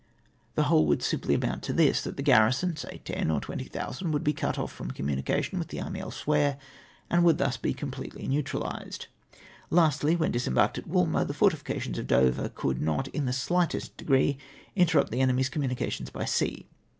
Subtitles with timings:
[0.55, 4.23] The whole would simply amoimt to this, that the garrison, say 10,000 or 20,000, would
[4.23, 6.57] be cut off from communication with the army elsewhere,
[7.11, 9.05] and would thus be completely neutrahsed.
[9.69, 13.95] Lastly, when disem barked at Walnier, the fortifications of Dover could not in the shghtest
[13.95, 14.39] degree
[14.75, 16.67] interrupt the enemy's com munications by sea.